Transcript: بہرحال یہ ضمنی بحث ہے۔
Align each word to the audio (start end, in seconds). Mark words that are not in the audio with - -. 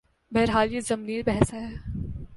بہرحال 0.31 0.73
یہ 0.73 0.79
ضمنی 0.79 1.21
بحث 1.23 1.53
ہے۔ 1.53 1.65